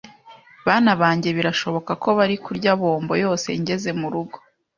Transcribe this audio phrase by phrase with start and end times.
[0.67, 4.37] Bana banjye birashoboka ko bari kurya bombo yose ngeze murugo.